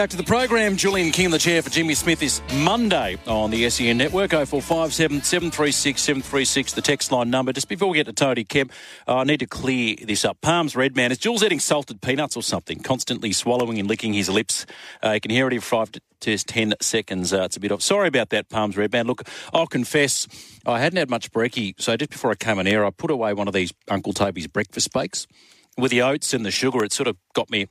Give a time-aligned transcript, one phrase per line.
[0.00, 0.78] back to the program.
[0.78, 4.30] Julian King the chair for Jimmy Smith is Monday on the SEN network.
[4.30, 7.52] 0457 736 736, the text line number.
[7.52, 8.72] Just before we get to Tony Kemp,
[9.06, 10.40] uh, I need to clear this up.
[10.40, 12.80] Palms Red Man, is Jules eating salted peanuts or something?
[12.80, 14.64] Constantly swallowing and licking his lips.
[15.02, 16.00] Uh, can hear it in five to
[16.38, 17.34] 10 seconds.
[17.34, 17.82] Uh, it's a bit off.
[17.82, 19.06] Sorry about that, Palms Red Man.
[19.06, 20.26] Look, I'll confess,
[20.64, 23.34] I hadn't had much brekkie, so just before I came on air, I put away
[23.34, 25.26] one of these Uncle Toby's breakfast bakes.
[25.76, 27.66] With the oats and the sugar, it sort of got me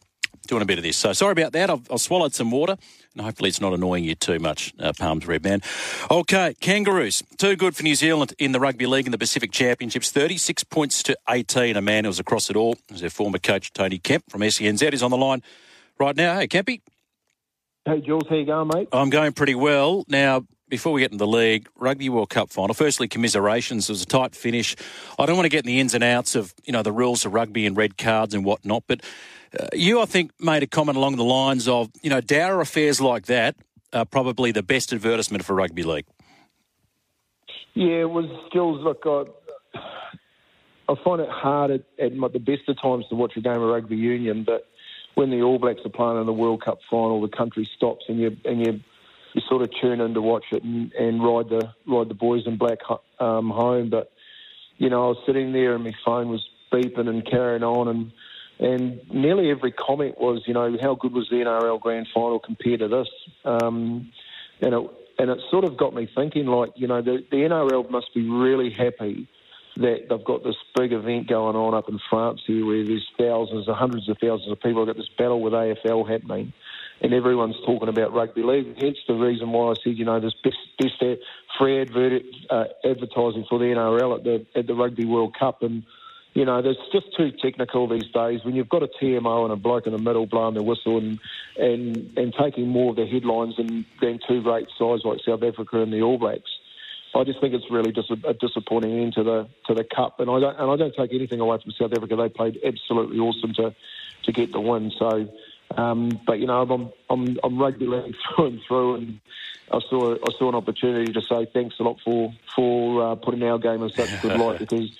[0.48, 0.98] doing a bit of this.
[0.98, 1.70] So sorry about that.
[1.70, 2.75] I've, I've swallowed some water,
[3.14, 5.61] and hopefully it's not annoying you too much, uh, Palms Red Man.
[6.10, 7.24] Okay, Kangaroos.
[7.37, 10.11] Too good for New Zealand in the Rugby League in the Pacific Championships.
[10.11, 11.78] 36 points to 18.
[11.78, 14.93] A man who was across it all is their former coach, Tony Kemp from SENZ,
[14.93, 15.42] is on the line
[16.00, 16.39] right now.
[16.39, 16.82] Hey, Kempy.
[17.86, 18.23] Hey, Jules.
[18.29, 18.89] How you going, mate?
[18.92, 20.04] I'm going pretty well.
[20.07, 22.73] Now, before we get into the league, Rugby World Cup final.
[22.73, 23.89] Firstly, commiserations.
[23.89, 24.75] It was a tight finish.
[25.18, 27.25] I don't want to get in the ins and outs of you know the rules
[27.25, 29.01] of rugby and red cards and whatnot, but
[29.57, 33.02] uh, you, I think, made a comment along the lines of, you know, dour affairs
[33.02, 33.55] like that
[33.94, 36.05] are probably the best advertisement for rugby league.
[37.73, 38.84] Yeah, it was Jules.
[38.84, 39.23] Look, I,
[40.92, 43.70] I find it hard at, at the best of times to watch a game of
[43.70, 44.67] rugby union, but
[45.16, 48.20] when the All Blacks are playing in the World Cup final, the country stops and
[48.20, 48.80] you and you
[49.33, 52.44] you sort of tune in to watch it and, and ride the ride the boys
[52.45, 52.80] in black
[53.19, 53.89] um, home.
[53.89, 54.11] But
[54.77, 58.11] you know, I was sitting there and my phone was beeping and carrying on and
[58.59, 62.81] and nearly every comment was, you know, how good was the NRL Grand Final compared
[62.81, 63.07] to this?
[63.45, 64.11] Um,
[64.61, 67.89] and it and it sort of got me thinking, like, you know, the, the NRL
[67.89, 69.27] must be really happy
[69.75, 73.67] that they've got this big event going on up in France here, where there's thousands,
[73.67, 74.85] hundreds of thousands of people.
[74.85, 76.53] Got this battle with AFL happening,
[77.02, 78.78] and everyone's talking about rugby league.
[78.78, 81.22] Hence the reason why I said, you know, this best, best
[81.58, 85.83] free advert, uh, advertising for the NRL at the at the Rugby World Cup and
[86.33, 88.41] you know, there's just too technical these days.
[88.44, 91.19] When you've got a TMO and a bloke in the middle blowing the whistle and
[91.58, 95.81] and, and taking more of the headlines than, than two great sides like South Africa
[95.81, 96.50] and the All Blacks,
[97.16, 100.19] I just think it's really just a, a disappointing end to the to the cup.
[100.19, 102.16] And I don't and I don't take anything away from South Africa.
[102.16, 103.75] They played absolutely awesome to
[104.24, 104.91] to get the win.
[104.97, 105.29] So.
[105.75, 109.19] Um, but you know, I'm I'm I'm rugby league through and through, and
[109.72, 113.44] I saw I saw an opportunity to say thanks a lot for for uh, putting
[113.44, 114.91] our game in such a good light because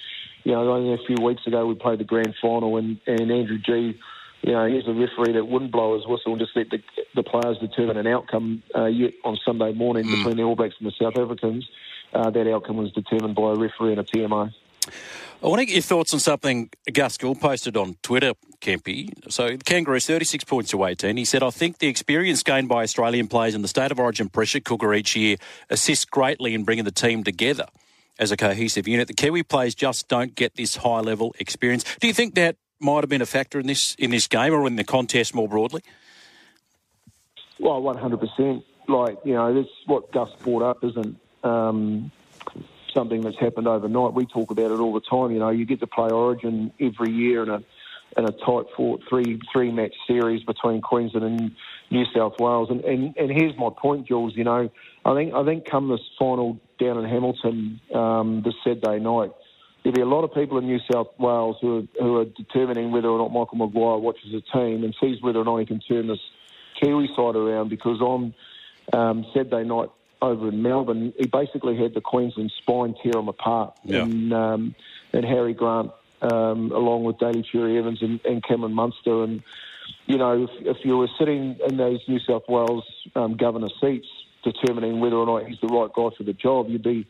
[0.44, 3.58] you know, only a few weeks ago we played the grand final, and, and Andrew
[3.58, 4.00] G,
[4.42, 6.82] you know, he's a referee that wouldn't blow his whistle and just let the,
[7.16, 8.64] the players determine an outcome.
[8.76, 10.18] Uh, yet on Sunday morning mm.
[10.18, 11.70] between the All Blacks and the South Africans,
[12.14, 14.54] uh, that outcome was determined by a referee and a TMO.
[15.42, 19.10] I want to get your thoughts on something Gus Gould posted on Twitter, Kempy.
[19.32, 21.16] So, Kangaroos 36 points to 18.
[21.16, 24.28] He said, I think the experience gained by Australian players in the state of origin
[24.28, 25.38] pressure cooker each year
[25.70, 27.68] assists greatly in bringing the team together
[28.20, 29.08] as a cohesive unit.
[29.08, 31.86] The Kiwi players just don't get this high level experience.
[32.02, 34.68] Do you think that might have been a factor in this in this game or
[34.68, 35.82] in the contest more broadly?
[37.60, 38.66] Well, one hundred percent.
[38.90, 42.12] Like you know, this what Gus brought up isn't um,
[42.94, 44.14] something that's happened overnight.
[44.14, 45.32] We talk about it all the time.
[45.32, 47.64] You know, you get to play Origin every year in a
[48.18, 51.56] in a tight fought three three match series between Queensland and
[51.92, 52.70] New South Wales.
[52.70, 54.36] And, and and here's my point, Jules.
[54.36, 54.70] You know,
[55.06, 59.32] I think I think come this final down in Hamilton um, this Saturday night,
[59.84, 62.92] there'll be a lot of people in New South Wales who are, who are determining
[62.92, 65.80] whether or not Michael Maguire watches a team and sees whether or not he can
[65.80, 66.20] turn this
[66.82, 67.70] Kiwi side around.
[67.70, 68.34] Because on
[68.94, 69.90] um, Saturday night
[70.22, 74.04] over in Melbourne, he basically had the Queensland spine tear him apart, yeah.
[74.04, 74.76] and um,
[75.14, 75.92] and Harry Grant
[76.22, 79.42] um, along with Daly Cherry Evans and, and Cameron Munster and
[80.06, 82.84] you know, if, if, you were sitting in those New South Wales
[83.16, 84.08] um, governor seats,
[84.44, 87.06] determining whether or not he's the right guy for the job, you'd be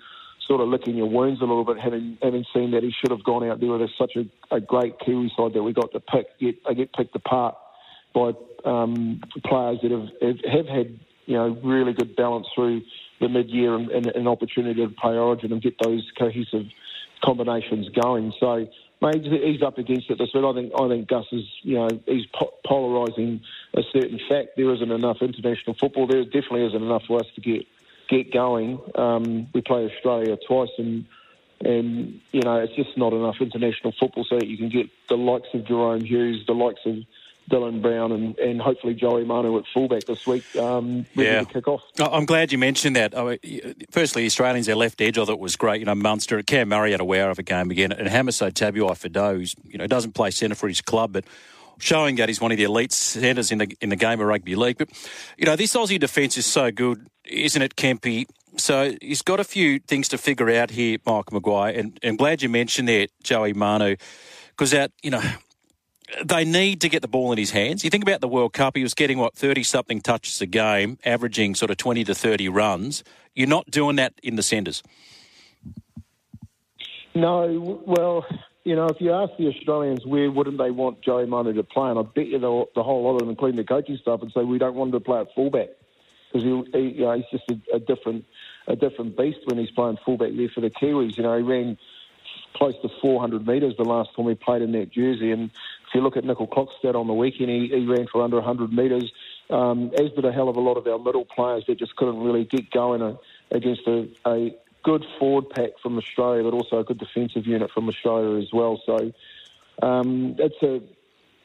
[0.47, 3.24] sort of licking your wounds a little bit, having having seen that he should have
[3.24, 6.28] gone out there with such a, a great Kiwi side that we got to pick.
[6.40, 7.56] Yet they get picked apart
[8.14, 8.31] by
[8.66, 12.81] um, players that have, have, have had you know really good balance through
[13.22, 16.66] the mid-year and, and an opportunity to play Origin and get those cohesive
[17.23, 18.34] combinations going.
[18.40, 18.67] So
[19.01, 20.44] mate, he's up against it this week.
[20.44, 23.41] I think I think Gus is, you know, he's po- polarising
[23.75, 24.57] a certain fact.
[24.57, 26.07] There isn't enough international football.
[26.07, 27.67] There definitely isn't enough for us to get
[28.09, 28.79] get going.
[28.96, 31.05] Um, we play Australia twice, and
[31.61, 35.17] and you know, it's just not enough international football so that you can get the
[35.17, 36.96] likes of Jahrome Hughes, the likes of
[37.49, 41.40] Dylan Brown and, and hopefully Joey Manu at fullback this week, um, ready yeah.
[41.40, 41.81] to kick off.
[41.99, 43.13] I'm glad you mentioned that.
[43.91, 45.79] firstly, Australians, their left edge, I thought was great.
[45.79, 49.35] You know, Munster, Cam Murray had a wear of a game again, and Hamiso Tabuai-Fidow,
[49.35, 51.25] who's you know doesn't play centre for his club, but
[51.79, 54.55] showing that he's one of the elite centres in the in the game of rugby
[54.55, 54.78] league.
[54.78, 54.90] But
[55.37, 58.28] you know, this Aussie defence is so good, isn't it, Kempy?
[58.57, 62.41] So he's got a few things to figure out here, Mike Maguire, and I'm glad
[62.41, 63.96] you mentioned that Joey Manu,
[64.49, 65.22] because that you know
[66.23, 67.84] they need to get the ball in his hands.
[67.84, 70.97] You think about the World Cup, he was getting, what, 30 something touches a game,
[71.06, 73.03] averaging sort of 20 to 30 runs.
[73.35, 74.84] You're not doing that in the centres.
[77.16, 78.26] No, well,
[78.64, 81.90] you know, if you ask the Australians where wouldn't they want Joey Manu to play,
[81.90, 84.32] and I bet you the, the whole lot of them, including the coaching staff, would
[84.32, 85.70] say we don't want him to play at fullback
[86.32, 88.26] because he, he, you know, he's just a, a different
[88.67, 91.17] a different beast when he's playing fullback there for the Kiwis.
[91.17, 91.78] You know, he ran
[92.56, 95.32] close to 400 metres the last time we played in that jersey.
[95.32, 95.50] And
[95.90, 99.12] if you look at Nicoll-Klokstad on the weekend, he, he ran for under 100 metres,
[99.50, 102.20] um, as did a hell of a lot of our middle players that just couldn't
[102.20, 103.16] really get going uh,
[103.50, 107.90] against a, a good forward pack from Australia, but also a good defensive unit from
[107.90, 108.80] Australia as well.
[108.86, 109.12] So
[109.82, 110.82] um, it's a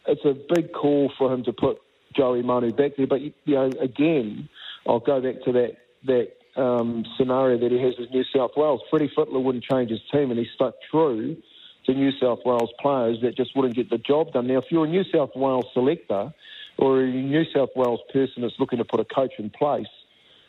[0.06, 1.80] it's a big call for him to put
[2.14, 3.06] Joey Manu back there.
[3.06, 4.50] But you know, again,
[4.86, 8.82] I'll go back to that that um, scenario that he has with New South Wales.
[8.90, 11.38] Freddie Fittler wouldn't change his team, and he stuck true
[11.86, 14.46] to New South Wales players that just wouldn't get the job done.
[14.46, 16.32] Now, if you're a New South Wales selector
[16.78, 19.86] or a New South Wales person that's looking to put a coach in place,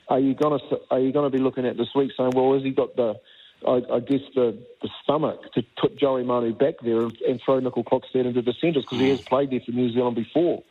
[0.07, 2.53] are you going to are you going to be looking at this week saying, well,
[2.53, 3.19] has he got the
[3.65, 7.59] I, I guess the, the stomach to put Joey Manu back there and, and throw
[7.59, 10.63] Nicoll-Klokstad into the centres because he has played there for New Zealand before.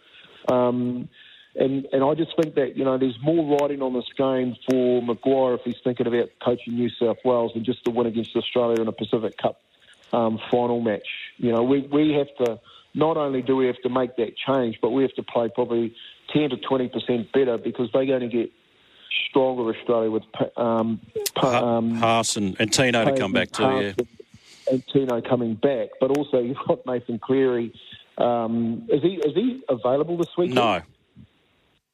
[0.49, 1.09] Um,
[1.57, 5.01] and and I just think that you know there's more riding on this game for
[5.03, 8.81] Maguire if he's thinking about coaching New South Wales than just the win against Australia
[8.81, 9.61] in a Pacific Cup
[10.15, 11.07] um, final match.
[11.37, 12.61] You know, we we have to
[12.95, 15.95] not only do we have to make that change, but we have to play probably
[16.33, 18.53] ten to twenty percent better because they're going to get
[19.29, 20.23] stronger Australia with
[20.57, 21.01] um,
[21.43, 23.93] um, Haas and, and Tino to come back too, yeah.
[24.71, 27.73] And Tino coming back, but also you've got Nathan Cleary.
[28.17, 30.53] Um, is he is he available this week?
[30.53, 30.81] No,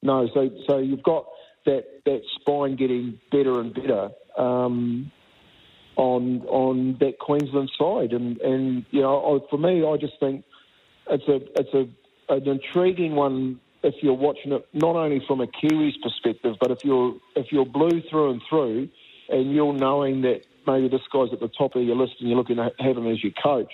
[0.03, 0.29] no.
[0.35, 1.27] So so you've got
[1.65, 5.11] that that spine getting better and better um,
[6.01, 10.45] on on that Queensland side, and and you know for me, I just think
[11.11, 15.47] it's a it's a an intriguing one if you're watching it not only from a
[15.47, 18.89] Kiwis perspective, but if you're if you're blue through and through,
[19.29, 22.39] and you're knowing that maybe this guy's at the top of your list and you're
[22.39, 23.73] looking to have him as your coach,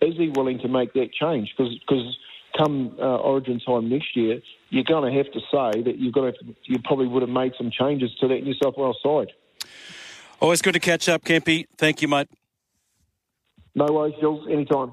[0.00, 1.54] is he willing to make that change?
[1.56, 2.18] Because
[2.58, 4.40] come uh, Origin time next year,
[4.70, 6.34] you're going to have to say that you've got to,
[6.64, 9.32] you probably would have made some changes to that New South Wales side.
[10.40, 11.66] Always good to catch up, Kempy.
[11.76, 12.28] Thank you, mate.
[13.74, 14.46] No worries, Jules.
[14.50, 14.88] Anytime.